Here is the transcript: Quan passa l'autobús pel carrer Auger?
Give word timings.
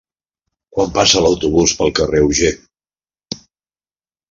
Quan 0.77 0.89
passa 0.95 1.21
l'autobús 1.25 1.77
pel 1.83 1.95
carrer 2.01 2.23
Auger? 2.23 2.51